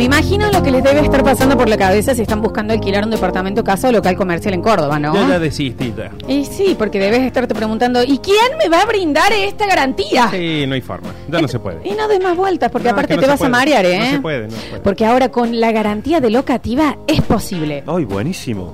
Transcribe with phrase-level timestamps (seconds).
[0.00, 3.04] Me imagino lo que les debe estar pasando por la cabeza si están buscando alquilar
[3.04, 5.12] un departamento, casa o local comercial en Córdoba, ¿no?
[5.28, 6.10] Ya desistí ya.
[6.26, 10.28] Y sí, porque debes estarte preguntando, ¿y quién me va a brindar esta garantía?
[10.30, 11.10] Sí, no hay forma.
[11.30, 11.86] Ya no se puede.
[11.86, 13.48] Y no des más vueltas, porque No, aparte que no te vas puede.
[13.48, 13.98] a marear, ¿eh?
[13.98, 14.80] No se puede, no se puede.
[14.82, 17.84] Porque ahora con la garantía de locativa es posible.
[17.86, 18.72] Ay, buenísimo.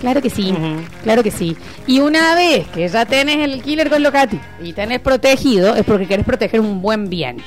[0.00, 0.54] Claro que sí,
[1.02, 1.56] claro que sí.
[1.86, 6.06] Y una vez que ya tenés el killer con Locati y tenés protegido, es porque
[6.06, 7.38] querés proteger un buen bien.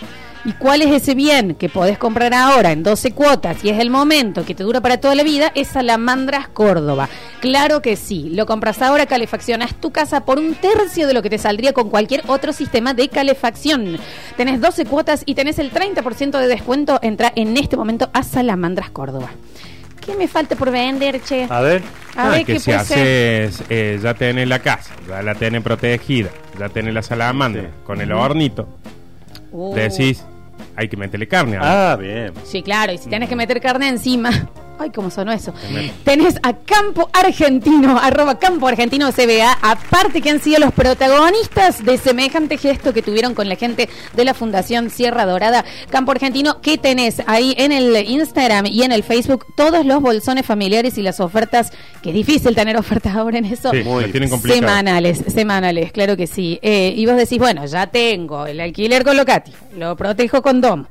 [0.45, 3.89] ¿Y cuál es ese bien que podés comprar ahora en 12 cuotas y es el
[3.89, 5.51] momento que te dura para toda la vida?
[5.55, 7.09] Es Salamandras Córdoba.
[7.41, 8.29] Claro que sí.
[8.33, 11.89] Lo compras ahora, calefaccionas tu casa por un tercio de lo que te saldría con
[11.89, 13.97] cualquier otro sistema de calefacción.
[14.37, 16.99] Tenés 12 cuotas y tenés el 30% de descuento.
[17.01, 19.29] Entra en este momento a Salamandras Córdoba.
[20.05, 21.45] ¿Qué me falta por vender, che?
[21.49, 21.81] A ver.
[22.15, 22.97] A Ah, ver que qué si puede ser.
[22.99, 27.67] haces, eh, ya tenés la casa, ya la tenés protegida, ya tenés la salamandra Sí.
[27.85, 28.67] con el hornito,
[29.51, 29.73] Uh.
[29.75, 30.23] decís,
[30.75, 31.57] hay que meterle carne.
[31.59, 32.33] Ah, bien.
[32.43, 34.49] Sí, claro, y si tenés que meter carne encima.
[34.79, 35.53] Ay, cómo sonó eso.
[36.03, 41.97] Tenés a Campo Argentino, arroba Campo Argentino CBA, aparte que han sido los protagonistas de
[41.97, 45.65] semejante gesto que tuvieron con la gente de la Fundación Sierra Dorada.
[45.89, 49.45] Campo Argentino, ¿qué tenés ahí en el Instagram y en el Facebook?
[49.55, 51.71] Todos los bolsones familiares y las ofertas,
[52.01, 53.71] que es difícil tener ofertas ahora en eso.
[53.71, 54.61] Sí, Muy tienen complicado.
[54.61, 56.59] Semanales, semanales, claro que sí.
[56.61, 60.87] Eh, y vos decís, bueno, ya tengo el alquiler con Locati, lo protejo con Domo,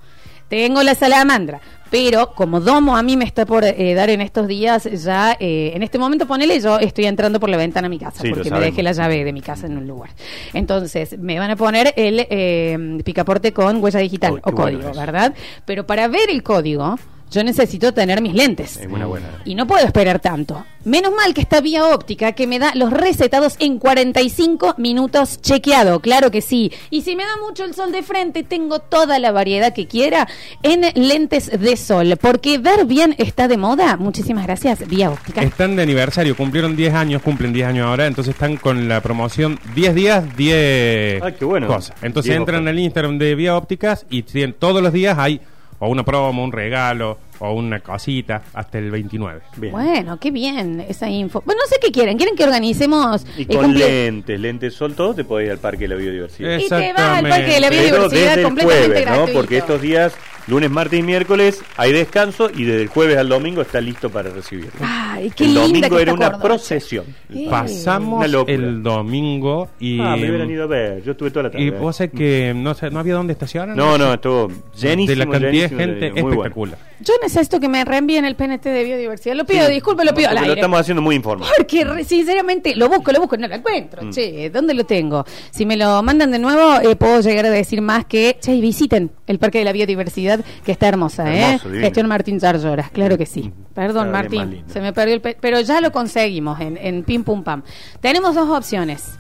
[0.49, 4.47] tengo la salamandra, pero como Domo a mí me está por eh, dar en estos
[4.47, 7.99] días, ya eh, en este momento ponele, yo estoy entrando por la ventana a mi
[7.99, 10.11] casa, Sí, porque me dejé la llave de mi casa en un lugar.
[10.53, 14.93] Entonces, me van a poner el eh, picaporte con huella digital qué o código.
[14.93, 15.35] ¿verdad?
[15.65, 16.99] Pero para ver el código,
[17.31, 18.77] yo necesito tener mis lentes.
[18.77, 19.27] Es una buena.
[19.45, 20.65] Y no puedo esperar tanto.
[20.85, 25.99] Menos mal que está vía óptica que me da los recetados en 45 minutos chequeado,
[26.01, 26.71] claro que sí.
[26.91, 30.29] Y si me da mucho el sol de frente, tengo toda la variedad que quiera
[30.63, 32.17] en lentes de sol.
[32.21, 33.97] Porque ver bien está de moda.
[33.97, 35.43] Muchísimas gracias, vía óptica.
[35.43, 39.59] Están de aniversario, cumplieron 10 años, cumplen 10 años ahora, entonces están con la promoción
[39.75, 41.67] 10 días, 10 Ah, qué bueno.
[41.67, 41.97] cosas.
[42.03, 44.23] Entonces 10 entran al Instagram de Vía Ópticas y
[44.53, 45.41] todos los días hay
[45.79, 49.41] o una promo, un regalo o una cosita hasta el 29.
[49.57, 49.73] Bien.
[49.73, 51.43] Bueno, qué bien esa info.
[51.45, 52.17] Bueno, no sé qué quieren.
[52.17, 53.27] ¿Quieren que organicemos?
[53.37, 55.95] Y eh, con cumple- lentes, lentes sol, todo te podés ir al Parque de la
[55.97, 56.59] Biodiversidad.
[56.59, 57.69] Y te vas al Parque de la Exactamente.
[57.69, 59.33] Pero Biodiversidad desde el completamente jueves, ¿no?
[59.39, 60.15] Porque estos días,
[60.47, 64.31] lunes, martes y miércoles, hay descanso y desde el jueves al domingo está listo para
[64.31, 64.71] recibirlo.
[64.81, 66.43] Ay, qué el linda domingo que era una Córdoba.
[66.45, 67.05] procesión.
[67.35, 67.47] Eh.
[67.51, 71.03] Pasamos Una el domingo y Ah, me hubieran ido a ver.
[71.03, 71.65] Yo estuve toda la tarde.
[71.65, 73.77] y vos sabés que no, sé, no había dónde estacionar.
[73.77, 74.49] No, no, estuvo
[74.79, 75.07] llenísimo.
[75.11, 76.29] de la cantidad de gente bueno.
[76.31, 76.79] espectacular.
[77.01, 79.35] Yo necesito que me reenvíen el PNT de biodiversidad.
[79.37, 79.73] Lo pido, Sí.
[79.75, 80.61] disculpe, lo pido al Porque Lo aire.
[80.61, 81.49] estamos haciendo muy informal.
[81.57, 84.03] Porque re- sinceramente lo busco, lo busco, no lo encuentro.
[84.05, 84.11] Mm.
[84.13, 85.25] Che, ¿dónde lo tengo?
[85.51, 89.11] Si me lo mandan de nuevo, eh, puedo llegar a decir más que, che, visiten
[89.27, 91.81] el Parque de la Biodiversidad, que está hermosa, Hermoso, ¿eh?
[91.81, 93.53] Gestión Martín Zarzoras, claro que sí.
[93.75, 95.21] Perdón, Martín, se me perdió el...
[95.21, 97.63] pe- Pero ya lo conseguimos en, en Pim Pum Pam.
[98.01, 99.19] Tenemos dos opciones.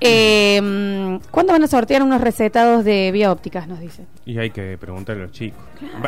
[0.00, 4.06] Eh, ¿Cuándo van a sortear unos recetados de vía ópticas, nos dicen?
[4.26, 5.60] Y hay que preguntarle a los chicos.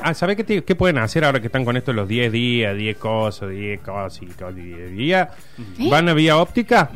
[0.03, 2.77] Ah, ¿Sabés qué, te- qué pueden hacer ahora que están con esto los 10 días,
[2.77, 5.29] 10 cosas, 10 cosas y cosas, 10 días?
[5.79, 5.89] ¿Eh?
[5.91, 6.91] Van a vía óptica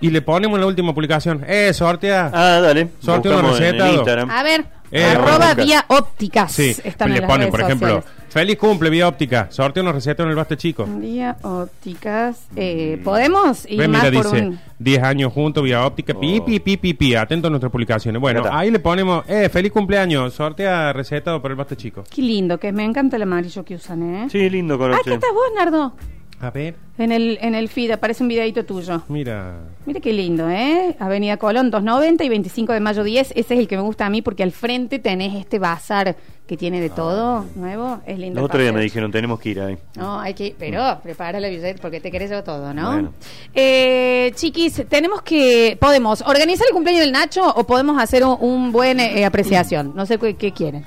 [0.00, 1.44] y le ponemos en la última publicación.
[1.46, 2.30] ¡Eh, sortea!
[2.32, 2.80] Ah, dale.
[2.82, 3.94] El recetado.
[3.94, 4.30] Instagram.
[4.30, 4.64] A ver,
[4.96, 6.52] Eh, arroba vía ópticas.
[6.52, 8.24] sí, Están le en las ponen, redes por ejemplo, sociales.
[8.28, 10.84] feliz cumple vía óptica, sorteo una receta en el baste chico.
[10.86, 12.46] Vía ópticas.
[12.54, 14.60] Eh, ¿Podemos ir Ve, más mira, por dice un...?
[14.78, 16.44] 10 años juntos, vía óptica, pi, Oh.
[16.44, 18.20] pi, pi, pi, pi, atento a nuestras publicaciones.
[18.20, 18.58] Bueno, Ya está.
[18.60, 22.04] ahí le ponemos, eh, feliz cumpleaños, sortea recetado por el baste chico.
[22.08, 24.28] Qué lindo, que me encanta el amarillo que usan, ¿eh?
[24.30, 24.98] Sí, lindo Ah.
[25.02, 25.14] ¿qué che.
[25.14, 25.94] estás vos, Nardo?
[26.40, 29.02] A ver, En el, en el feed aparece un videito tuyo.
[29.08, 29.60] mira.
[29.86, 30.94] Mire qué lindo, ¿eh?
[30.98, 33.30] Avenida Colón 290 y 25 de mayo 10.
[33.30, 36.16] Ese es el que me gusta a mí porque al frente tenés este bazar
[36.46, 38.00] que tiene de todo nuevo.
[38.04, 38.40] Es lindo.
[38.40, 39.78] El otro día me dijeron, tenemos que ir ahí.
[39.96, 42.92] No, hay que pero prepara la billete porque te querés llevar todo, ¿no?
[42.92, 43.12] Bueno.
[43.54, 48.72] Eh, chiquis, tenemos que, podemos organizar el cumpleaños del Nacho o podemos hacer un, un
[48.72, 49.92] buen eh, apreciación.
[49.94, 50.84] No sé qué, qué quieren.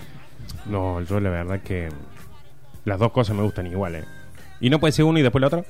[0.67, 1.89] No, yo la verdad que
[2.85, 4.03] las dos cosas me gustan igual, ¿eh?
[4.59, 5.65] ¿Y no puede ser uno y después el otro?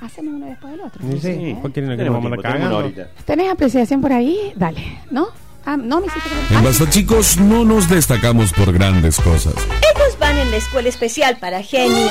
[0.00, 1.00] Hacemos uno después del otro.
[1.10, 1.56] Sí, sí.
[1.60, 2.72] ¿Cuál quieren que Tenemos nos vamos a tiempo, tenemos una cagar?
[2.72, 3.08] horita.
[3.24, 4.52] ¿Tenés apreciación por ahí?
[4.56, 5.28] Dale, ¿no?
[5.66, 10.36] Ah, no, me hiciste En Basta Chicos no nos destacamos por grandes cosas, Ellos van
[10.36, 12.10] en la escuela especial para genios.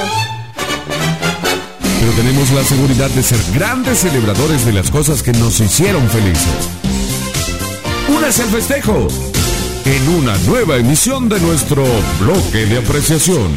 [2.00, 6.69] pero tenemos la seguridad de ser grandes celebradores de las cosas que nos hicieron felices.
[8.09, 9.07] Únese al festejo
[9.85, 11.83] en una nueva emisión de nuestro
[12.19, 13.51] bloque de apreciación.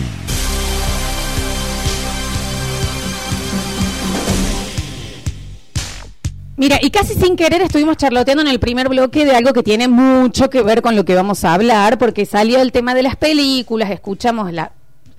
[6.56, 9.88] Mira, y casi sin querer estuvimos charloteando en el primer bloque de algo que tiene
[9.88, 13.16] mucho que ver con lo que vamos a hablar, porque salió el tema de las
[13.16, 14.72] películas, escuchamos la,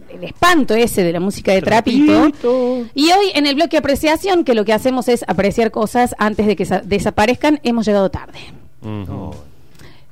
[0.10, 2.32] el espanto ese de la música de Trapito.
[2.96, 6.56] Y hoy en el bloque apreciación, que lo que hacemos es apreciar cosas antes de
[6.56, 8.40] que sa- desaparezcan, hemos llegado tarde.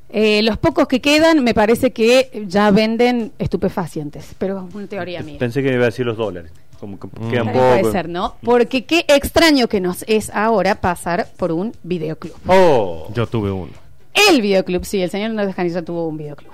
[0.10, 5.22] Eh, los pocos que quedan me parece que ya venden estupefacientes, pero es una teoría
[5.24, 5.38] mía.
[5.40, 6.52] Pensé que iba a decir los dólares.
[6.80, 8.36] Como que quedan También puede ser, ¿no?
[8.44, 12.34] Porque qué extraño que nos es ahora pasar por un videoclub.
[12.48, 13.72] Oh, Yo tuve uno.
[14.30, 16.52] El videoclub, sí, el señor Hernández Canilla tuvo un videoclub.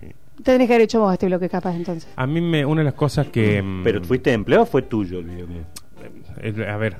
[0.00, 0.08] sí.
[0.42, 2.08] Tendrías que haber hecho vos este bloque capaz entonces.
[2.16, 3.62] A mí me, una de las cosas que...
[3.62, 5.46] mm, pero fuiste empleado o fue tuyo el video.
[6.42, 6.96] es- a ver,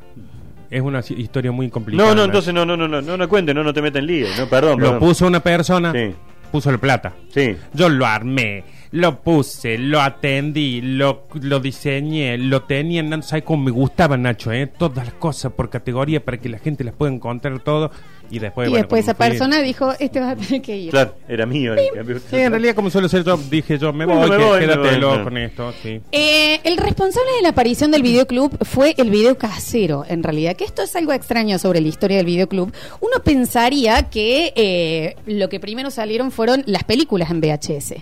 [0.70, 2.08] es una historia muy complicada.
[2.10, 4.06] No, no, entonces no, no, no, no, no, no cuente, no, no te metas en
[4.06, 4.26] lío.
[4.38, 4.98] No, perdón, Lo perdón.
[5.00, 6.14] puso una persona, Sí.
[6.50, 7.14] Puso la plata.
[7.28, 7.56] Sí.
[7.72, 13.64] Yo lo armé, lo puse, lo atendí, lo, lo diseñé, lo tenía, no sabes cómo
[13.64, 14.66] me gustaba Nacho, ¿eh?
[14.66, 17.90] Todas las cosas por categoría para que la gente las pueda encontrar todo
[18.30, 18.68] y después...
[18.68, 20.90] y bueno, después esa persona dijo, este vas a tener que ir.
[20.90, 21.74] Claro, era mío.
[21.74, 22.20] el.
[22.30, 24.60] Sí, en realidad como suele ser yo, dije yo, me Bueno, voy, me que- voy,
[24.60, 25.24] me quédatelo voy, no.
[25.24, 26.00] con esto, sí.
[26.12, 30.64] Eh, el responsable de la aparición del videoclub fue el video casero, en realidad, que
[30.64, 32.72] esto es algo extraño sobre la historia del videoclub.
[33.00, 37.94] Uno pensaría que eh, lo que primero salieron fueron las películas en VHS.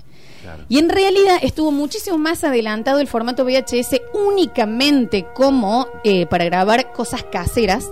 [0.68, 6.92] Y en realidad estuvo muchísimo más adelantado el formato VHS únicamente como eh, para grabar
[6.92, 7.90] cosas caseras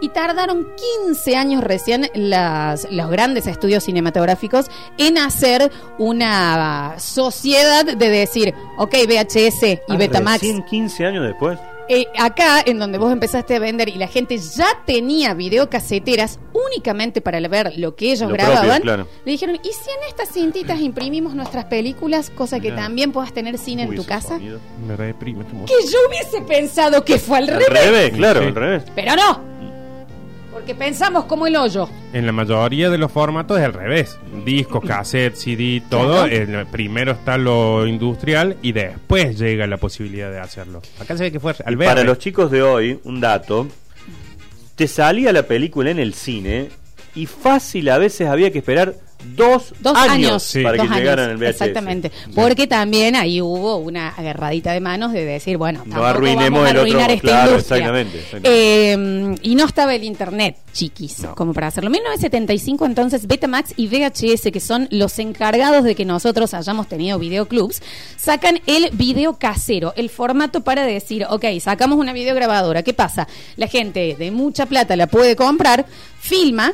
[0.00, 0.66] y tardaron
[1.06, 4.66] 15 años recién las, los grandes estudios cinematográficos
[4.98, 10.40] en hacer una sociedad de decir, ok, VHS y Ah, Betamax.
[10.42, 11.58] recién 15 años después.
[11.88, 17.20] Eh, acá, en donde vos empezaste a vender y la gente ya tenía videocaseteras únicamente
[17.20, 19.08] para ver lo que ellos Lo grababan, propio, claro.
[19.24, 22.82] le dijeron, ¿y si en estas cintitas imprimimos nuestras películas, cosa que Mirá.
[22.82, 24.30] también puedas tener cine en tu casa?
[24.30, 24.58] sonido.
[24.86, 27.84] Me reprime Que yo hubiese pensado que fue al Al revés.
[27.84, 28.46] revés, claro, Sí.
[28.46, 28.82] al revés.
[28.94, 29.56] Pero no.
[30.56, 31.86] Porque pensamos como el hoyo.
[32.14, 34.18] En la mayoría de los formatos es al revés.
[34.42, 36.26] Discos, cassette, CD, todo.
[36.26, 40.80] Eh, primero está lo industrial y después llega la posibilidad de hacerlo.
[40.98, 43.68] Acá se ve que fue al Para los chicos de hoy, un dato.
[44.76, 46.70] Te salía la película en el cine
[47.14, 48.94] y fácil a veces había que esperar
[49.34, 50.62] dos, Dos años, años, Sí.
[50.62, 51.50] para dos que años, llegaran el VHS.
[51.50, 52.12] Exactamente.
[52.34, 56.70] Porque también ahí hubo una agarradita de manos de decir, bueno, No arruinemos vamos a
[56.70, 57.76] el otro- esta claro, industria.
[57.78, 58.50] exactamente, exactamente.
[58.52, 61.88] Eh, y no estaba el internet, chiquis, como para hacerlo.
[61.88, 67.18] En 1975, entonces, Betamax y VHS, que son los encargados de que nosotros hayamos tenido
[67.18, 67.82] videoclubs,
[68.16, 72.82] sacan el video casero, el formato para decir, ok, sacamos una videograbadora.
[72.82, 73.26] ¿Qué pasa?
[73.56, 75.86] La gente de mucha plata la puede comprar,
[76.20, 76.72] filma.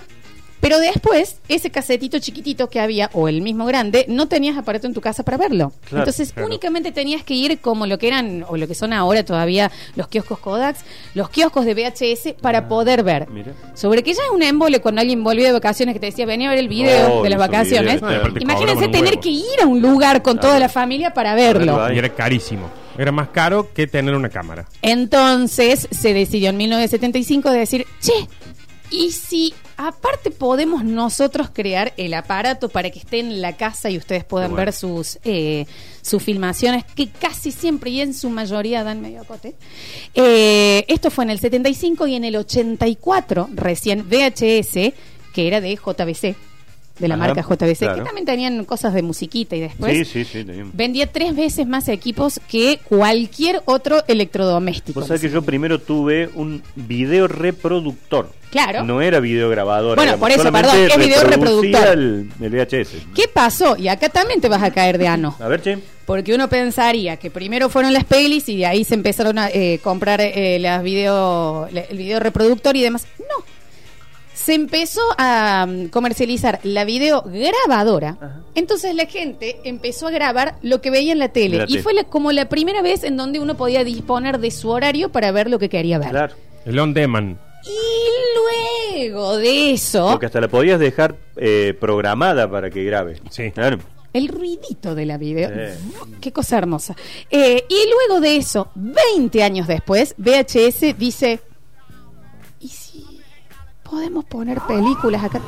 [0.62, 4.94] Pero después, ese casetito chiquitito que había, o el mismo grande, no tenías aparato en
[4.94, 5.72] tu casa para verlo.
[5.88, 6.46] Claro, Entonces, claro.
[6.46, 10.06] únicamente tenías que ir como lo que eran, o lo que son ahora todavía los
[10.06, 13.24] kioscos Kodaks, los kioscos de VHS para poder ver.
[13.28, 13.52] Ah, mira.
[13.74, 16.46] Sobre que ya es un embole cuando alguien volvió de vacaciones que te decía, venía
[16.46, 18.00] a ver el video Oh, de las vacaciones.
[18.00, 21.92] Aparte Imagínense tener que ir a un lugar con toda la familia para verlo.
[21.92, 22.70] Y era carísimo.
[22.96, 24.66] Era más caro que tener una cámara.
[24.82, 28.12] Entonces se decidió en 1975 de decir, che,
[28.92, 33.96] ¿y si aparte podemos nosotros crear el aparato para que esté en la casa y
[33.96, 34.66] ustedes puedan bueno.
[34.66, 35.66] ver sus, eh,
[36.02, 39.54] sus filmaciones, que casi siempre y en su mayoría dan medio cote?
[40.14, 44.92] Eh, esto fue en el 75 y en el 84 recién VHS,
[45.32, 46.51] que era de JBC.
[47.02, 47.96] De la Ajá, marca JBC, claro.
[47.96, 50.44] que también tenían cosas de musiquita y después Sí, sí, sí.
[50.44, 50.74] teníamos.
[50.74, 55.00] vendía tres veces más equipos que cualquier otro electrodoméstico.
[55.00, 58.30] Vos sabés que yo primero tuve un video reproductor.
[58.50, 58.84] Claro.
[58.84, 59.96] No era video grabador.
[59.96, 61.88] Bueno, por eso, perdón, es video reproductor.
[61.88, 62.88] El, el VHS.
[63.14, 63.76] ¿Qué pasó?
[63.78, 65.34] Y acá también te vas a caer de ano.
[65.40, 65.78] A ver, che.
[66.04, 69.78] Porque uno pensaría que primero fueron las pelis y de ahí se empezaron a eh,
[69.82, 73.06] comprar eh, las video, el video reproductor y demás.
[73.18, 73.42] No.
[74.34, 78.16] Se empezó a mm, comercializar la video grabadora.
[78.20, 78.40] Ajá.
[78.54, 81.64] Entonces la gente empezó a grabar lo que veía en la tele.
[81.68, 85.10] Y fue la- como la primera vez en donde uno podía disponer de su horario
[85.10, 86.10] para ver lo que quería ver.
[86.10, 86.34] Claro.
[86.64, 87.36] El on demand.
[87.64, 93.20] Y luego de eso, Porque hasta la podías dejar eh, programada para que grabe.
[93.30, 93.50] Sí.
[93.52, 93.78] Claro.
[94.12, 95.48] el ruidito de la video.
[95.48, 95.94] Sí.
[96.20, 96.94] Qué cosa hermosa.
[97.30, 101.51] Eh, y luego de eso, 20 años después, VHS dice, ¿y si
[103.92, 105.38] podemos poner películas acá?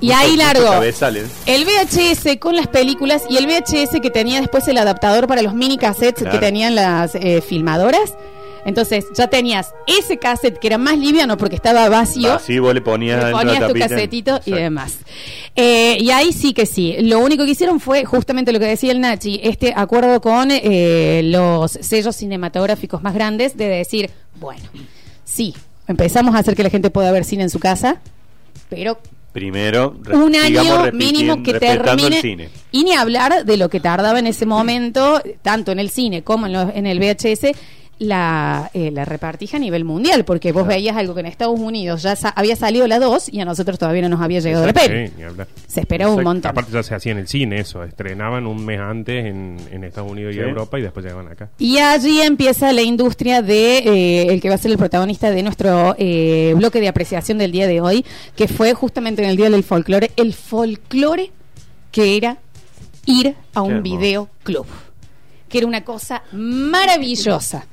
[0.00, 0.64] Y ahí largo.
[0.66, 1.30] Cabezales.
[1.46, 5.54] El VHS con las películas y el VHS que tenía después el adaptador para los
[5.54, 6.38] mini cassettes Claro.
[6.38, 8.14] que tenían las eh, filmadoras.
[8.66, 12.34] Entonces ya tenías ese cassette que era más liviano porque estaba vacío.
[12.34, 13.88] Así vos le ponías, Le ponías tu tapita.
[13.88, 14.54] casetito y Exacto.
[14.56, 14.98] demás.
[15.54, 16.96] Eh, y ahí sí que sí.
[17.00, 21.22] Lo único que hicieron fue justamente lo que decía el Nachi, este acuerdo con eh,
[21.24, 24.62] los sellos cinematográficos más grandes de decir, bueno,
[25.24, 25.54] sí,
[25.88, 28.00] empezamos a hacer que la gente pueda ver cine en su casa,
[28.68, 28.98] pero
[29.32, 32.16] Primero, un año mínimo que termine.
[32.16, 32.48] el cine.
[32.72, 36.46] Y ni hablar de lo que tardaba en ese momento, tanto en el cine como
[36.46, 37.52] en, lo- en el VHS,
[37.98, 42.02] la, eh, la repartija a nivel mundial, porque vos veías algo que en Estados Unidos
[42.02, 44.74] ya sa- había salido la 2 y a nosotros todavía no nos había llegado la
[44.74, 45.08] peli.
[45.08, 45.46] Sí, ni hablar.
[45.66, 46.28] Se esperaba un Exacto.
[46.34, 46.50] montón.
[46.50, 50.12] Aparte ya se hacía en el cine eso, estrenaban un mes antes en, en Estados
[50.12, 50.38] Unidos y.
[50.40, 51.48] Europa y después llegaban acá.
[51.58, 55.42] Y allí empieza la industria de eh, el que va a ser el protagonista de
[55.42, 58.04] nuestro eh, bloque de apreciación del día de hoy,
[58.36, 61.30] que fue justamente en el Día del Folclore, el folclore
[61.90, 62.36] que era
[63.06, 64.66] ir a un videoclub,
[65.48, 67.66] que era una cosa maravillosa,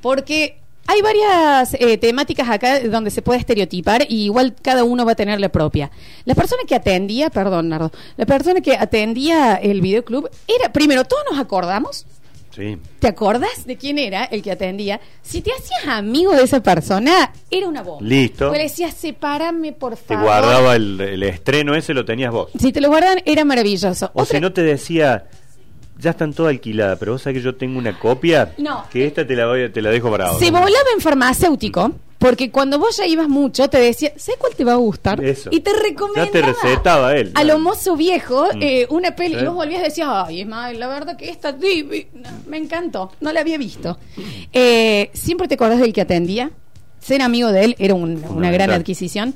[0.00, 5.12] porque hay varias eh, temáticas acá donde se puede estereotipar y igual cada uno va
[5.12, 5.90] a tener la propia.
[6.24, 11.22] La persona que atendía, perdón, Nardo, la persona que atendía el videoclub era, primero, todos
[11.30, 12.06] nos acordamos
[12.52, 12.76] Sí.
[12.98, 15.00] ¿Te acordás de quién era el que atendía?
[15.22, 18.04] Si te hacías amigo de esa persona, era una bomba.
[18.04, 18.48] Listo.
[18.48, 20.24] Pues le decías, sepárame, por Te favor.
[20.24, 22.50] guardaba el, el estreno ese, lo tenías vos.
[22.58, 24.06] Si te lo guardan, era maravilloso.
[24.14, 25.26] O Otra- si no te decía,
[26.00, 28.84] ya están todas alquiladas, pero vos sabés que yo tengo una copia, No.
[28.90, 32.78] que esta te la, voy, te la dejo para Se volaba en farmacéutico, porque cuando
[32.78, 35.24] vos ya ibas mucho, te decía, ¿sabes cuál te va a gustar?
[35.24, 35.48] Eso.
[35.52, 36.26] Y te recomendaba.
[36.26, 37.30] Ya te recetaba él.
[37.34, 38.62] A lo mozo viejo, Mm.
[38.62, 39.36] eh, una peli.
[39.40, 42.30] Y vos volvías y decías, ay, Ismael, la verdad que esta divina.
[42.46, 43.10] Me encantó.
[43.20, 43.96] No la había visto.
[44.52, 46.50] Eh, Siempre te acordás del que atendía.
[47.00, 49.32] Ser amigo de él era un- una gran adquisición.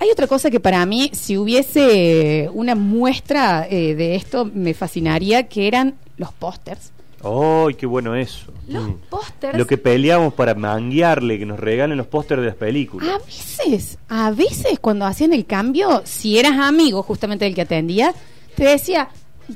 [0.00, 5.48] Hay otra cosa que para mí, si hubiese una muestra eh, de esto, me fascinaría,
[5.48, 6.92] que eran los pósters.
[7.24, 8.52] ¡Ay, qué bueno eso!
[8.68, 8.94] Los Mm.
[9.10, 9.58] pósters.
[9.58, 13.08] Lo que peleamos para manguearle, que nos regalen los pósters de las películas.
[13.10, 18.14] A veces, a veces cuando hacían el cambio, si eras amigo justamente del que atendía,
[18.54, 19.08] te decía,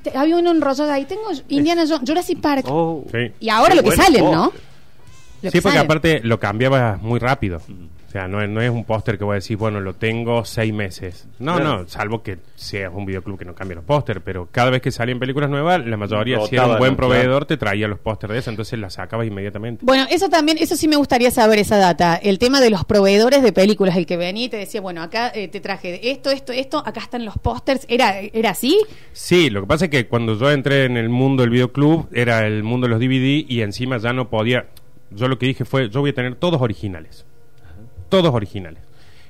[0.03, 2.67] te- había uno enrollado ahí, tengo Indiana Jones, Jurassic Park.
[2.69, 3.31] Oh, Sí.
[3.39, 4.53] Y ahora qué lo que salen, ¿no?
[5.43, 5.85] Lo Sí, que porque salen.
[5.85, 7.61] aparte lo cambiaba muy rápido.
[8.13, 10.45] O sea, no es, no es un póster que voy a decir, bueno, lo tengo
[10.45, 11.27] seis meses.
[11.39, 11.79] No, Claro.
[11.79, 14.91] no, salvo que seas un videoclub que no cambie los pósters, pero cada vez que
[14.91, 18.39] salían películas nuevas, la mayoría, si era un buen proveedor, te traía los pósters de
[18.41, 19.83] eso, entonces las sacabas inmediatamente.
[19.83, 22.17] Bueno, eso también, eso sí me gustaría saber esa data.
[22.17, 25.33] El tema de los proveedores de películas, el que venía y te decía, bueno, acá
[25.35, 27.87] eh, te traje esto, esto, esto, acá están los pósters.
[27.89, 28.79] ¿Era, ¿Era así?
[29.15, 32.47] Sí, lo que pasa es que cuando yo entré en el mundo del videoclub, era
[32.47, 34.67] el mundo de los DVD y encima ya no podía.
[35.13, 37.25] Yo lo que dije fue: yo voy a tener todos originales.
[38.13, 38.83] Todos originales.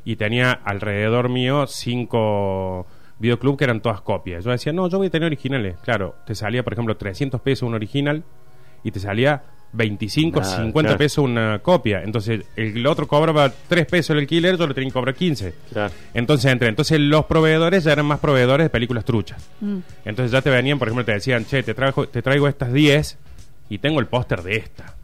[0.04, 2.86] Y tenía alrededor mío cinco
[3.20, 4.44] videoclubs que eran todas copias.
[4.44, 5.76] Yo decía: no, yo voy a tener originales.
[5.84, 8.24] Claro, te salía, por ejemplo, 300 pesos un original
[8.82, 10.98] y te salía 25, Nada, 50 claro.
[10.98, 12.02] pesos una copia.
[12.02, 15.54] Entonces, el otro cobraba 3 pesos el alquiler, yo le tenía que cobrar 15.
[15.72, 15.94] Claro.
[16.12, 16.68] Entonces entré.
[16.68, 19.48] Entonces los proveedores ya eran más proveedores de películas truchas.
[19.60, 19.78] Mm.
[20.04, 23.16] Entonces ya te venían, por ejemplo, te decían, che, te traigo, te traigo estas 10
[23.70, 24.94] y tengo el póster de esta.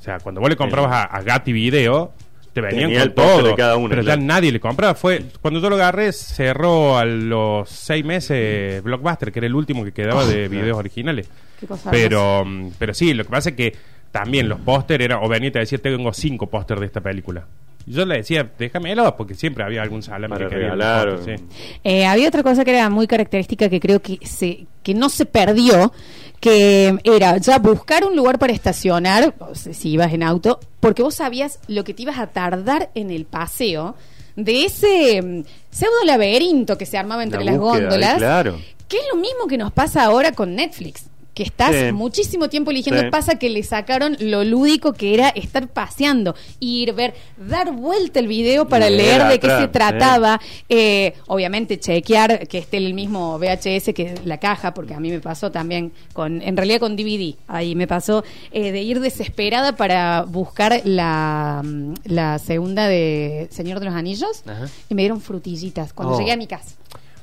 [0.00, 2.12] O sea, cuando vos le comprabas a, a Gatti Video,
[2.54, 3.48] te venían Tenía con el todo.
[3.48, 4.20] de cada uno, pero claro.
[4.20, 4.94] ya nadie le compraba.
[4.94, 9.84] Fue, cuando yo lo agarré, cerró a los 6 meses Blockbuster, que era el último
[9.84, 11.28] que quedaba de videos originales.
[11.58, 13.74] Qué cosa Pero, mm, pero sí, lo que pasa es que
[14.12, 17.44] también los póster era, o venía te decía, tengo cinco póster de esta película.
[17.86, 21.44] Yo le decía, déjamelo, porque siempre había algún salame Para que sí.
[21.84, 25.26] Eh, había otra cosa que era muy característica que creo que se que no se
[25.26, 25.92] perdió,
[26.40, 31.02] que era ya buscar un lugar para estacionar, o sea, si ibas en auto, porque
[31.02, 33.96] vos sabías lo que te ibas a tardar en el paseo
[34.36, 38.58] de ese mm, pseudo laberinto que se armaba entre La las búsqueda, góndolas, claro.
[38.88, 41.06] que es lo mismo que nos pasa ahora con Netflix.
[41.34, 41.92] Que estás Sí.
[41.92, 43.02] muchísimo tiempo eligiendo.
[43.02, 43.08] Sí.
[43.10, 48.28] Pasa que le sacaron lo lúdico que era estar paseando, ir, ver, dar vuelta el
[48.28, 50.40] video para leer leer de qué se trataba.
[50.68, 55.18] Eh, obviamente chequear que esté el mismo VHS que la caja, porque a mí me
[55.20, 57.34] pasó también con, en realidad con DVD.
[57.48, 58.22] Ahí me pasó
[58.52, 64.42] eh, de ir desesperada para buscar la, mm, la segunda de Señor de los Anillos
[64.46, 64.68] Ajá.
[64.88, 66.18] y me dieron frutillitas cuando Oh.
[66.18, 66.76] llegué a mi casa.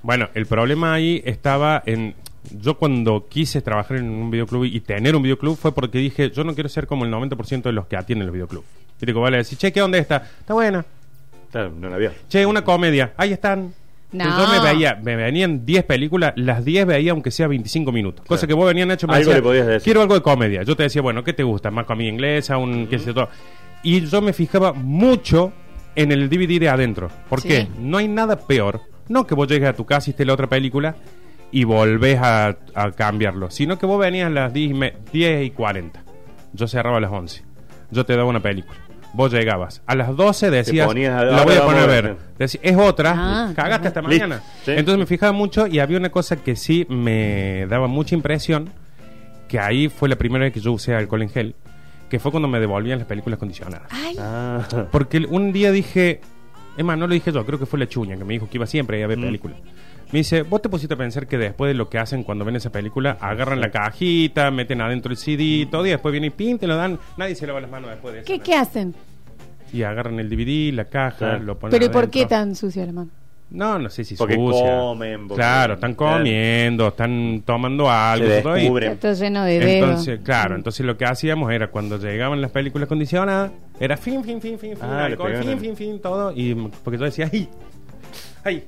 [0.04, 2.16] Bueno, el problema ahí estaba en...
[2.50, 6.44] Yo cuando quise trabajar en un videoclub y tener un videoclub fue porque dije, yo
[6.44, 8.64] no quiero ser como el 90% de los que atienden el videoclub.
[9.02, 10.18] Y digo, vale, decir, che, ¿qué dónde está?
[10.40, 10.84] Está buena.
[11.52, 12.12] Claro, no la vio.
[12.30, 13.14] Che, una comedia.
[13.18, 13.74] Ahí están.
[14.12, 14.26] No.
[14.26, 18.26] Yo me veía, me venían 10 películas, las 10 veía aunque sea 25 minutos.
[18.26, 19.84] Cosa que vos venías, Nacho, me Algo decías, le podías decir.
[19.86, 20.64] quiero algo de comedia.
[20.64, 21.72] Yo te decía, bueno, ¿qué te gusta?
[21.72, 23.30] Más comida inglesa, un qué sé yo, todo.
[23.84, 25.54] Y yo me fijaba mucho
[25.96, 27.10] en el DVD de adentro.
[27.30, 27.48] ¿Por Sí.
[27.48, 27.68] qué?
[27.80, 28.82] No hay nada peor.
[29.08, 30.96] No que vos llegues a tu casa y esté la otra película
[31.52, 33.50] y volvés a, a cambiarlo.
[33.52, 36.04] Sino que vos venías a las 10 y, me- 10 y 40.
[36.54, 37.44] Yo cerraba a las 11.
[37.92, 38.78] Yo te daba una película.
[39.14, 39.82] Vos llegabas.
[39.86, 42.16] A las 12 decías, ponías a- la voy a poner a ver.
[42.40, 43.14] Decí- es otra.
[43.16, 44.42] Ah, Cagaste hasta mañana.
[44.64, 44.72] Sí.
[44.72, 48.70] Entonces me fijaba mucho y había una cosa que sí me daba mucha impresión,
[49.50, 51.56] que ahí fue la primera vez que yo usé alcohol en gel,
[52.10, 53.88] que fue cuando me devolvían las películas condicionadas.
[53.92, 56.22] Ay, Ah, Porque un día dije,
[56.78, 58.58] es más, no lo dije yo, creo que fue la chuña que me dijo que
[58.58, 59.22] iba siempre a ver Mm.
[59.24, 59.58] películas.
[60.12, 62.58] Me dice, vos te pusiste a pensar que después de lo que hacen cuando ven
[62.58, 66.32] esa película, agarran la cajita, meten adentro el CD y todo, y después viene y
[66.32, 68.28] pin, te lo dan, nadie se lava las manos después de eso.
[68.28, 68.44] ¿qué, ¿no?
[68.44, 68.94] ¿Qué hacen?
[69.72, 72.20] Y agarran el DVD, la caja, lo ponen Pero ¿y por adentro.
[72.22, 73.10] qué tan sucia la mano?
[73.52, 74.78] No, no sé si Porque sucia.
[74.78, 76.18] comen, porque- Claro, están Claro.
[76.18, 78.28] comiendo, están tomando algo.
[78.28, 78.86] Se todo, y-.
[78.86, 79.90] Está lleno de dedos.
[79.90, 84.42] Entonces, claro, entonces lo que hacíamos era cuando llegaban las películas condicionadas, era fin, fin,
[84.42, 85.60] fin, fin, fin, Ah, le alcohol, pegaban.
[85.60, 86.34] fin, fin, fin, todo.
[86.36, 86.54] Y
[86.84, 87.50] porque yo decía, ¡ay!
[88.44, 88.64] ¡Ay!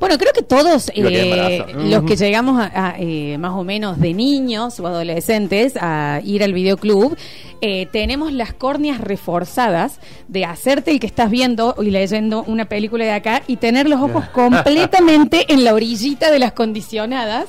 [0.00, 4.14] Bueno, creo que todos eh, los que llegamos a, a, eh, más o menos de
[4.14, 7.16] niños o adolescentes a ir al videoclub,
[7.60, 13.04] eh, tenemos las córneas reforzadas de hacerte el que estás viendo y leyendo una película
[13.04, 17.46] de acá y tener los ojos completamente en la orillita de las condicionadas,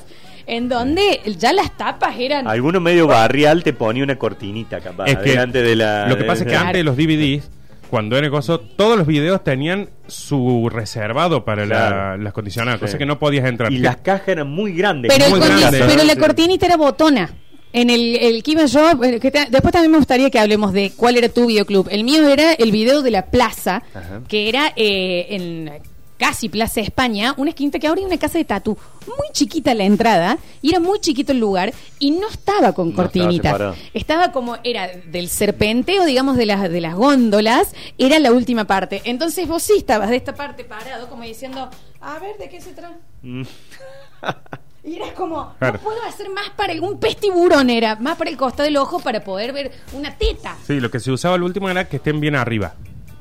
[0.48, 2.48] en donde ya las tapas eran...
[2.48, 6.08] Alguno medio barrial te ponía una cortinita capaz Es que delante de la.
[6.08, 6.68] lo que pasa es que Claro.
[6.68, 7.50] antes de los DVDs,
[7.92, 12.86] cuando era coso, todos los videos tenían su reservado para la- las condicionadas, Sí.
[12.88, 13.72] cosa que no podías entrar.
[13.72, 15.12] Y las cajas eran muy grandes.
[15.16, 15.84] Pero, muy condi- grande.
[15.88, 16.20] pero la Sí.
[16.20, 17.30] cortinita era botona.
[17.74, 20.74] En el, el que iba yo, eh, que te- después también me gustaría que hablemos
[20.74, 21.88] de cuál era tu videoclub.
[21.92, 24.22] El mío era el video de la plaza, Ajá.
[24.28, 25.72] que era eh, en
[26.22, 28.78] casi Plaza España, una esquinita que ahora hay una casa de tatú.
[29.08, 32.92] Muy chiquita la entrada, y era muy chiquito el lugar, y no estaba con No
[32.92, 33.52] estaba cortinitas.
[33.54, 33.76] separado.
[33.96, 39.02] Estaba como, era del serpenteo, digamos, de las, de las góndolas, era la última parte.
[39.06, 42.74] Entonces vos sí estabas de esta parte parado, como diciendo, a ver, ¿de qué se
[42.74, 42.98] trata?
[43.24, 43.42] Mm.
[44.84, 45.78] Y era como, Claro.
[45.78, 48.78] no puedo hacer más para el- un pez tiburón, era más para el costado del
[48.78, 50.58] ojo para poder ver una teta.
[50.66, 52.74] Sí, lo que se usaba al último era que estén bien arriba.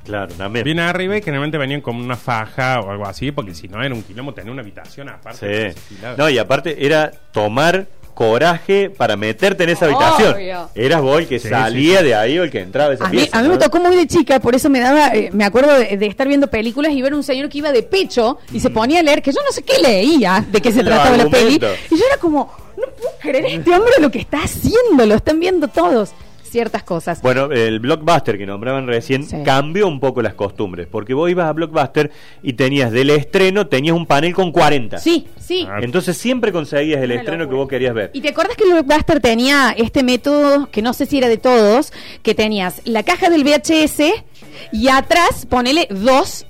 [0.04, 0.64] Claro, también.
[0.64, 3.94] Bien arriba y generalmente venían con una faja o algo así, porque si no era
[3.94, 5.72] un quilombo tener una habitación aparte.
[5.72, 5.96] Sí.
[6.16, 10.34] No, y aparte era tomar coraje para meterte en esa habitación.
[10.34, 10.68] Obvio.
[10.74, 13.08] Eras vos el que Sí, salía de ahí o el que entraba a esa A
[13.08, 15.44] mí, pieza, a mí me tocó muy de chica, por eso me daba, eh, me
[15.44, 18.60] acuerdo de, de estar viendo películas y ver un señor que iba de pecho y
[18.60, 21.28] se ponía a leer, que yo no sé qué leía, de qué se trataba la
[21.30, 21.54] peli.
[21.54, 25.40] Y yo era como, no puedo creer este hombre lo que está haciendo, lo están
[25.40, 26.10] viendo todos.
[26.50, 27.22] Ciertas cosas.
[27.22, 29.36] Bueno, el Blockbuster que nombraban recién Sí.
[29.44, 32.10] cambió un poco las costumbres, porque vos ibas a Blockbuster
[32.42, 34.98] y tenías del estreno, tenías un panel con 40.
[34.98, 35.66] Sí, sí.
[35.70, 38.10] Ah, Entonces siempre conseguías el Una estreno que vos querías ver.
[38.14, 41.36] ¿Y te acuerdas que el Blockbuster tenía este método, que no sé si era de
[41.38, 44.24] todos, que tenías la caja del VHS
[44.72, 46.46] y atrás ponele dos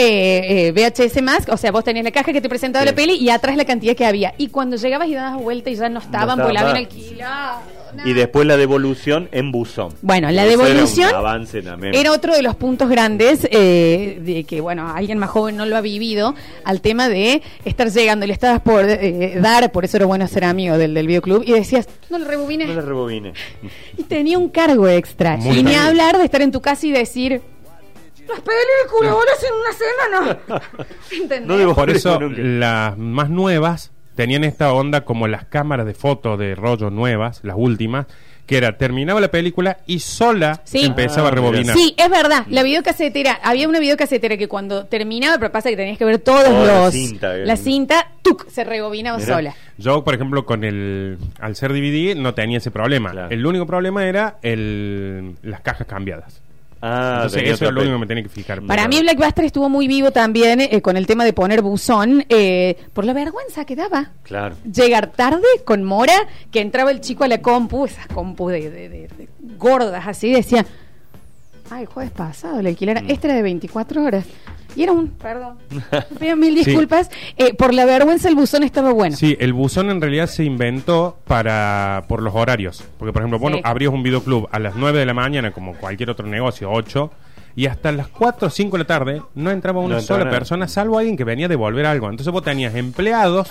[0.00, 2.90] eh, eh, VHS más, o sea, vos tenías la caja que te presentaba Sí.
[2.90, 4.34] la peli y atrás la cantidad que había.
[4.38, 6.78] Y cuando llegabas y dabas vuelta y ya no estaban, No estaba.
[8.04, 9.92] Y después la devolución en buzón.
[10.00, 11.94] Bueno, la Eso era un devolución avance también.
[11.94, 15.76] Era otro de los puntos grandes eh, de que, bueno, alguien más joven no lo
[15.76, 16.34] ha vivido,
[16.64, 18.86] al tema de estar llegando, le estabas por
[19.40, 22.68] dar, por eso era bueno ser amigo del, del videoclub, y decías, no lo rebobines.
[22.68, 23.32] No la rebobine.
[23.98, 25.36] Y tenía un cargo extra.
[25.36, 27.42] Muy y ni hablar de estar en tu casa y decir,
[28.30, 29.72] las películas, en una
[30.64, 30.64] semana.
[31.12, 31.46] ¿Entendés?
[31.46, 32.40] No debo- Por eso Nunca.
[32.40, 37.56] las más nuevas tenían esta onda como las cámaras de fotos de rollo nuevas, las
[37.58, 38.06] últimas,
[38.46, 40.84] que era terminaba la película y sola Sí.
[40.84, 41.42] empezaba a Ah, mira.
[41.50, 41.76] rebobinar.
[41.76, 42.44] Sí, es verdad.
[42.50, 46.48] La videocasetera, había una videocasetera que cuando terminaba, pero pasa que tenías que ver todos
[46.66, 46.92] la los.
[46.92, 47.46] cinta, eh.
[47.46, 49.54] la cinta, tuc, se rebobinaba sola.
[49.78, 53.12] Yo, por ejemplo, con el al ser DVD no tenía ese problema.
[53.12, 53.30] Claro.
[53.30, 56.42] El único problema era el, las cajas cambiadas.
[56.82, 58.62] Ah, Entonces eso es lo único que me tenía que fijar.
[58.62, 62.76] Para mí Blackbuster estuvo muy vivo también eh, con el tema de poner buzón, eh,
[62.94, 64.12] por la vergüenza que daba.
[64.22, 64.56] Claro.
[64.64, 66.14] Llegar tarde con Mora,
[66.50, 70.32] que entraba el chico a la compu, esas compu de, de- de- de gordas así,
[70.32, 70.64] decía,
[71.70, 73.10] ay, jueves pasado, el alquiler, Mm.
[73.10, 74.24] este era de 24 horas.
[74.76, 75.56] Y era un, perdón,
[76.20, 76.64] pido mil Sí.
[76.64, 79.16] disculpas, eh, por la vergüenza el buzón estaba bueno.
[79.16, 82.84] Sí, el buzón en realidad se inventó para por los horarios.
[82.98, 83.60] Porque, por ejemplo, vos Sí.
[83.64, 87.10] abrías un videoclub a las 9 de la mañana, como cualquier otro negocio, 8,
[87.56, 90.24] y hasta las 4 o 5 de la tarde no entraba una No entraba sola
[90.26, 90.38] nada.
[90.38, 92.08] persona, salvo alguien que venía a devolver algo.
[92.08, 93.50] Entonces vos tenías empleados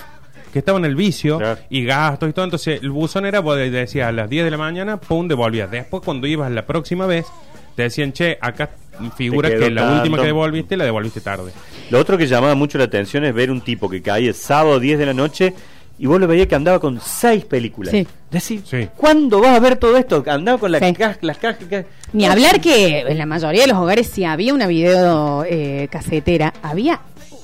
[0.54, 1.60] que estaban en el vicio Claro.
[1.68, 2.46] y gastos y todo.
[2.46, 5.70] Entonces el buzón era, vos decías a las 10 de la mañana, pum, devolvías.
[5.70, 7.26] Después, cuando ibas la próxima vez,
[7.74, 8.70] te decían, che, acá
[9.16, 9.96] figura que la tanto.
[9.96, 11.52] última que devolviste la devolviste tarde.
[11.90, 14.98] Lo otro que llamaba mucho la atención es ver un tipo que caía sábado 10
[14.98, 15.54] de la noche
[15.98, 17.90] y vos lo veías que andaba con seis películas.
[17.92, 18.06] Sí.
[18.30, 18.88] Decís, Sí.
[18.96, 20.22] ¿cuándo vas a ver todo esto?
[20.26, 20.92] Andaba con la Sí.
[20.94, 21.64] ca- las cajas.
[21.68, 25.88] ca- Ni hablar que en la mayoría de los hogares si había una video eh,
[25.90, 27.00] casetera, había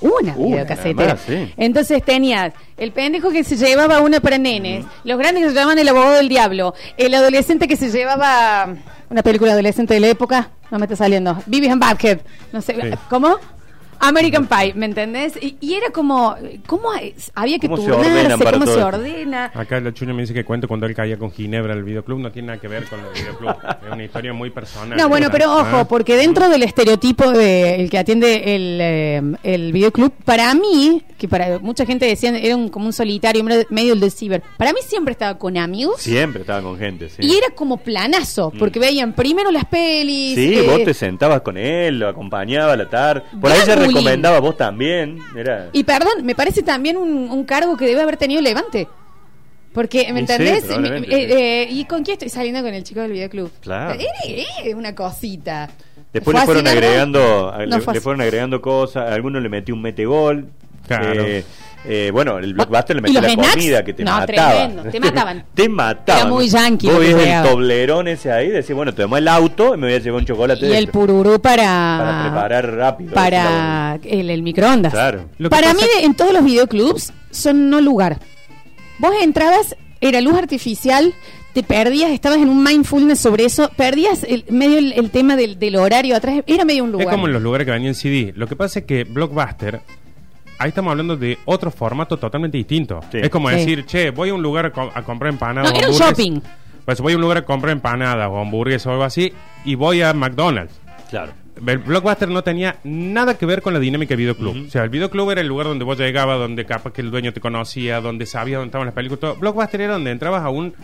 [0.07, 0.95] una Una, videocasetera.
[0.95, 1.53] nada más, sí.
[1.57, 5.79] Entonces tenías el pendejo que se llevaba una para nenes, los grandes que se llamaban
[5.79, 8.75] el abogado del diablo, el adolescente que se llevaba
[9.11, 12.19] una película adolescente de la época, no me está saliendo, Vivi and Butthead,
[12.53, 12.90] no sé, Sí.
[13.09, 13.37] ¿cómo?
[14.00, 15.35] American Pie, ¿me entendés?
[15.40, 16.35] Y, y era como,
[16.66, 17.30] ¿cómo es?
[17.35, 18.38] había que ¿Cómo se turnarse?
[18.44, 18.87] para ¿Cómo se esto?
[18.87, 19.50] ordena?
[19.54, 22.18] Acá la chuña me dice que cuento cuando él caía con Ginebra al videoclub.
[22.20, 23.56] No tiene nada que ver con el videoclub.
[23.87, 24.96] es una historia muy personal.
[24.98, 25.87] No, bueno, pero ojo, Ah.
[25.88, 31.28] porque dentro del estereotipo de el que atiende el, eh, el videoclub, para mí, que
[31.28, 34.72] para mucha gente decían era un, como un solitario, medio- medio el de ciber, para
[34.72, 37.16] mí siempre estaba con amigos Siempre estaba con gente, sí.
[37.22, 40.35] y era como planazo, porque veían primero las pelis.
[40.35, 43.22] Sí, eh, vos te sentabas con él, lo acompañaba a la tarde.
[43.40, 43.99] Por ahí se bullying.
[44.05, 45.18] recomendaba vos también.
[45.37, 45.68] Era...
[45.72, 48.87] Y perdón, me parece también un, un cargo que debe haber tenido Levante.
[49.72, 50.64] Porque, ¿me Y sí, entendés?
[50.70, 53.51] Eh, eh, ¿Y con quién estoy saliendo con el chico del videoclub?
[53.61, 54.01] Claro.
[54.01, 55.68] Era, era una cosita.
[56.12, 58.05] Después ¿Fue le fueron así, agregando, a- No le, fue le así.
[58.05, 59.12] fueron agregando cosas.
[59.12, 60.49] Algunos le metió un metegol.
[60.87, 61.25] Claro.
[61.85, 63.55] Eh, bueno, el blockbuster le ¿Y metió los la snacks?
[63.55, 64.27] comida que te No, mataba.
[64.27, 65.45] tremendo, te mataban.
[65.55, 66.21] te mataban.
[66.23, 69.79] Era muy yankee Vos veías el toblerón ese ahí, decís, bueno, tomé el auto y
[69.79, 70.93] me voy a llevar un chocolate Y de el esto.
[70.99, 71.65] pururú para...
[71.65, 73.12] Para preparar rápido.
[73.15, 74.93] Para el, el microondas.
[74.93, 75.27] Claro.
[75.39, 78.19] Lo que Para mí, en todos los videoclubs son no lugar.
[78.99, 81.15] Vos entrabas, era luz artificial,
[81.53, 85.59] te perdías, estabas en un mindfulness sobre eso, perdías el, medio el, el tema del,
[85.59, 87.07] del horario atrás, era medio un lugar.
[87.07, 88.33] Es como en los lugares que venían CD.
[88.35, 89.81] Lo que pasa es que Blockbuster,
[90.59, 93.01] ahí estamos hablando de otro formato totalmente distinto.
[93.12, 93.19] Sí.
[93.23, 93.57] Es como Sí.
[93.57, 95.71] decir, che, voy a un lugar a, co- a comprar empanadas.
[95.73, 96.40] No, o era un shopping.
[96.85, 99.33] Pues voy a un lugar a comprar empanadas o hamburguesas o algo así
[99.64, 100.73] y voy a McDonald's.
[101.11, 101.33] Claro.
[101.66, 104.66] El Blockbuster no tenía nada que ver con la dinámica de videoclub.
[104.66, 107.33] O sea, el videoclub era el lugar donde vos llegabas, donde capaz que el dueño
[107.33, 109.21] te conocía, donde sabías dónde estaban las películas.
[109.21, 109.37] Todo.
[109.37, 110.75] Blockbuster era donde entrabas a un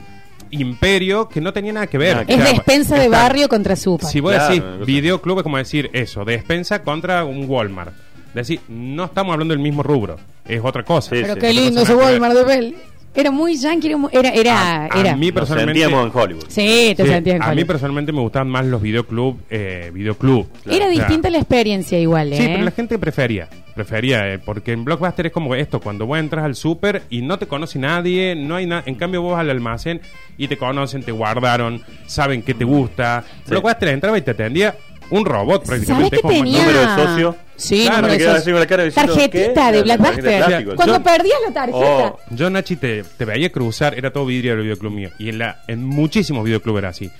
[0.50, 2.12] imperio que no tenía nada que ver.
[2.14, 4.08] Nada que es despensa de barrio contra super.
[4.08, 7.92] Si vos Claro, decís videoclub es como decir eso, despensa contra un Walmart.
[8.34, 10.16] Decir, no estamos hablando del mismo rubro,
[10.46, 11.10] es otra cosa.
[11.14, 11.40] Sí, Pero sí.
[11.40, 11.94] qué lindo ese.
[11.94, 12.76] Walmart de Bell.
[13.14, 13.98] Era muy yankee, era...
[14.10, 15.14] Era, era, A- a era.
[15.16, 16.44] mí Nos personalmente sentíamos en Hollywood.
[16.48, 17.66] Sí, te Sí, sentías en a mí Hollywood.
[17.66, 20.48] personalmente me gustaban más los videoclub, eh, videoclub.
[20.64, 22.38] Era O sea, distinta la experiencia igual, ¿eh?
[22.38, 23.48] Sí, pero la gente prefería.
[23.74, 27.38] Prefería, eh, porque en Blockbuster es como esto, cuando vos entras al súper y no
[27.38, 28.82] te conoce nadie, no hay nada.
[28.86, 30.00] En cambio, vos al almacén
[30.38, 33.24] y te conocen, te guardaron, saben que te gusta.
[33.46, 34.74] Blockbuster entraba y te atendía
[35.12, 36.20] un robot ¿Sabes prácticamente.
[36.20, 36.58] como- tenía?
[36.60, 37.36] número de socio.
[37.56, 39.70] Sí, Claro, me de quedaba así con la cara diciendo, Tarjetita ¿qué?
[39.72, 40.44] de de Blackbuster.
[40.44, 40.74] plástico.
[40.76, 41.78] Cuando Yo- perdías la tarjeta.
[41.78, 45.10] Oh, Yo, Nachi, te, te veía cruzar, era todo vidrio el videoclub mío.
[45.18, 47.10] Y en, la, en muchísimos videoclubs era así.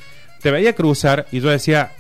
[0.40, 1.92] Te veía cruzar y yo decía,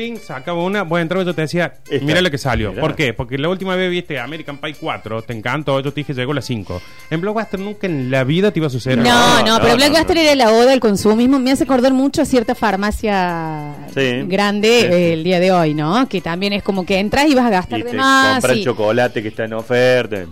[0.00, 2.04] ping, sacaba una, voy a entrar y yo te decía, Esta.
[2.06, 2.70] mira lo que salió.
[2.70, 2.80] Mirá.
[2.80, 3.12] ¿Por qué?
[3.12, 6.40] Porque la última vez viste American Pie 4, te encantó, yo te dije, llegó la
[6.40, 6.80] 5.
[7.10, 9.76] En Blockbuster nunca en la vida te iba a suceder No, no, no, pero no,
[9.76, 10.22] Blackbuster no.
[10.22, 11.38] era la oda al consumismo.
[11.38, 14.22] Me hace acordar mucho a cierta farmacia Sí.
[14.26, 16.08] grande Sí, eh, el día de hoy, ¿no?
[16.08, 18.34] Que también es como que entras y vas a gastar y de te más.
[18.36, 20.24] compra el y, chocolate que está en oferta.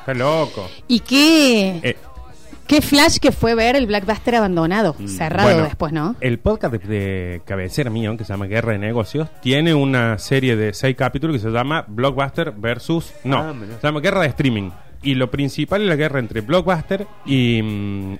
[0.00, 0.68] Está loco.
[0.86, 1.96] y qué, Eh,
[2.66, 5.08] qué flash que fue ver el Blackbuster abandonado, Mm.
[5.08, 6.16] cerrado Bueno, después, ¿no?
[6.20, 10.56] El podcast de, de cabecera mío, que se llama Guerra de Negocios, tiene una serie
[10.56, 13.12] de seis capítulos que se llama Blockbuster versus...
[13.24, 14.70] No, Ah, se llama Guerra de Streaming.
[15.02, 17.58] Y lo principal es la guerra entre Blockbuster y,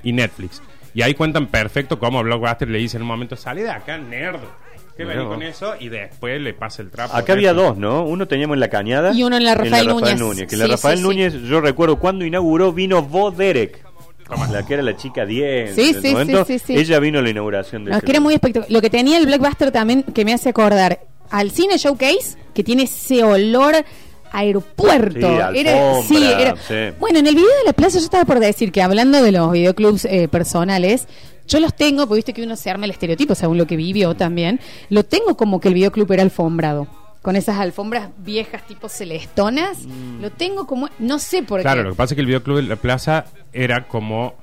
[0.02, 0.62] y Netflix.
[0.94, 4.38] Y ahí cuentan perfecto cómo Blockbuster le dice en un momento, sale de acá, nerd.
[4.96, 5.34] ¿Qué Mirá vení vos.
[5.34, 5.74] con eso?
[5.78, 7.14] Y después le pasa el trapo.
[7.14, 8.02] Acá había dos, ¿no?
[8.04, 9.12] Uno teníamos en la Cañada.
[9.12, 10.46] Y uno en la Rafael Núñez.
[10.48, 11.06] Que Sí, la Rafael sí, sí.
[11.08, 13.84] Núñez, yo recuerdo cuando inauguró, vino vos, Derek.
[14.50, 15.74] La que era la chica 10.
[15.74, 16.76] Sí, sí, momento, sí, sí, sí.
[16.78, 18.70] Ella vino a la inauguración de No, es que era muy espectacular.
[18.72, 22.84] Lo que tenía el Blockbuster también, que me hace acordar al cine showcase, que tiene
[22.84, 23.74] ese olor
[24.32, 25.20] aeropuerto.
[25.20, 26.96] Sí, era, alfombra, sí, era- sí.
[26.98, 29.50] Bueno, en el video de la plaza yo estaba por decir que hablando de los
[29.52, 31.06] videoclubs eh, personales,
[31.46, 34.14] yo los tengo, porque viste que uno se arma el estereotipo según lo que vivió
[34.14, 34.60] también,
[34.90, 36.88] lo tengo como que el videoclub era alfombrado.
[37.26, 40.22] Con esas alfombras viejas tipo celestonas, Mm.
[40.22, 41.84] lo tengo como, no sé por Claro, qué.
[41.88, 44.34] lo que pasa es que el videoclub de la plaza era como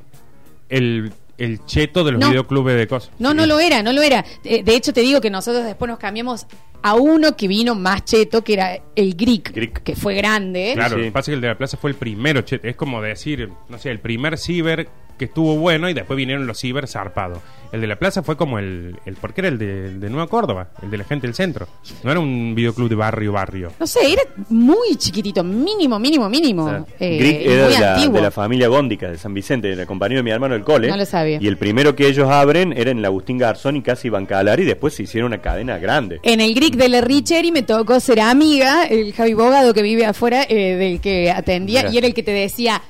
[0.67, 2.29] el, el cheto de los No.
[2.29, 3.11] videoclubes de cosas.
[3.19, 4.25] No, no lo era, no lo era.
[4.43, 6.45] Eh, De hecho, te digo que nosotros después nos cambiamos
[6.81, 9.81] a uno que vino más cheto, que era el Greek, Greek.
[9.83, 10.71] que fue grande.
[10.75, 10.97] Claro, Sí.
[10.97, 12.67] lo que pasa es que el de la plaza fue el primero cheto.
[12.67, 14.89] Es como decir, no sé, el primer ciber
[15.23, 17.39] que estuvo bueno y después vinieron los ciber zarpados.
[17.71, 20.27] El de la plaza fue como el, el porque era el de, el de Nueva
[20.27, 21.67] Córdoba, el de la gente del centro.
[22.03, 23.71] No era un videoclub de barrio, barrio.
[23.79, 26.65] No sé, era muy chiquitito, mínimo, mínimo, mínimo.
[26.65, 28.15] O sea, Eh, era muy de la, antiguo.
[28.17, 30.87] de la familia Góndica de San Vicente, era compañero de mi hermano del cole.
[30.87, 31.39] No lo sabía.
[31.41, 34.59] Y el primero que ellos abren era en el Agustín Garzón y casi iban calar
[34.59, 36.19] y después se hicieron una cadena grande.
[36.21, 40.05] En el Greek de la Richeri me tocó ser amiga, el Javi Bogado que vive
[40.05, 41.93] afuera, eh, del que atendía, Mira.
[41.93, 42.83] y era el que te decía,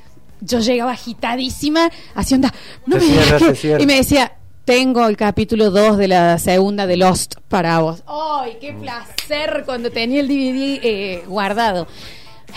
[0.44, 2.54] yo llegaba agitadísima, así onda,
[2.86, 3.46] no Se me cierra, que-".
[3.46, 3.82] se cierra.
[3.84, 4.34] Y me decía,
[4.66, 8.04] tengo el capítulo 2 de la segunda de Lost para vos.
[8.08, 11.88] ¡Ay, qué placer cuando tenía el DVD eh, guardado!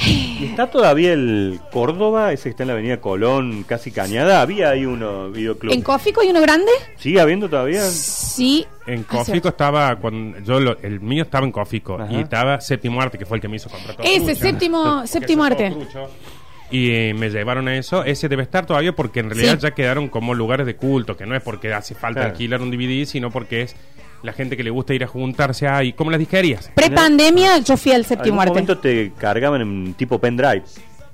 [0.07, 4.43] ¿Y está todavía el Córdoba, ese que está en la avenida Colón, casi Cañada?
[4.43, 5.73] Había ahí uno videoclub.
[5.73, 6.71] ¿En Cófico hay uno grande?
[6.99, 7.81] ¿Sigue habiendo todavía?
[7.83, 8.67] Sí.
[8.87, 9.53] En Cófico sí.
[9.53, 12.13] estaba cuando yo lo- el mío estaba en Cófico Ajá.
[12.13, 14.07] y estaba Séptimo Arte que fue el que me hizo comprar todo.
[14.07, 15.71] Ese, séptimo, séptimo arte.
[15.71, 16.11] trucho.
[16.71, 18.03] Y eh, me llevaron a eso.
[18.05, 19.61] Ese debe estar todavía porque en realidad Sí.
[19.63, 22.31] ya quedaron como lugares de culto, que no es porque hace falta Claro.
[22.33, 23.77] alquilar un DVD, sino porque es
[24.23, 26.71] la gente que le gusta ir a juntarse ahí, como las disquerías.
[26.75, 28.51] Pre-pandemia yo fui al En séptimo arte.
[28.51, 30.63] momento te cargaban en tipo pendrive.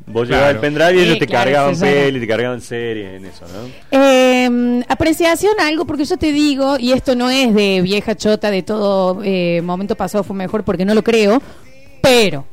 [0.05, 0.43] Vos Claro.
[0.43, 3.45] llevabas el pendrive y ellos Sí, te claro, cargaban peli, te cargaban series en eso,
[3.47, 3.69] ¿no?
[3.99, 8.51] Eh, apreciación a algo, porque yo te digo, y esto no es de vieja chota,
[8.51, 11.41] de todo eh, momento pasado fue mejor, porque no lo creo,
[12.03, 12.47] pero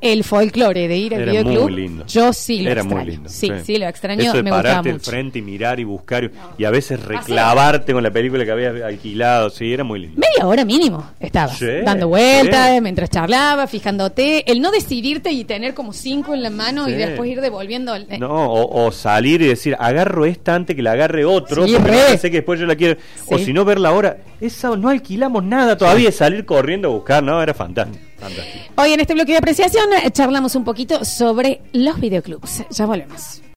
[0.00, 2.06] el folclore de ir al Era videoclub, muy lindo.
[2.06, 3.02] yo sí lo Era extraño.
[3.04, 3.28] muy lindo.
[3.28, 5.10] Sí, sí, lo extraño, Eso de me pararte mucho.
[5.10, 8.82] frente y mirar y buscar y, y a veces reclavarte con la película que habías
[8.82, 10.18] alquilado, sí, era muy lindo.
[10.20, 12.80] Media hora mínimo estabas Sí, dando vueltas, sí.
[12.80, 14.50] mientras charlabas, fijándote.
[14.50, 17.94] El no decidirte y tener como cinco en la mano y después ir devolviendo.
[17.94, 21.78] el- No, o, o salir y decir, agarro esta antes que la agarre otro, porque
[22.12, 22.98] no sé que después yo la quiero.
[23.26, 24.18] O si no, ver la hora.
[24.40, 28.04] Esa, no alquilamos nada todavía, salir corriendo a buscar, no, era fantástico.
[28.76, 32.64] Hoy en este bloque de apreciación eh, charlamos un poquito sobre los videoclubs.
[32.70, 33.42] Ya volvemos.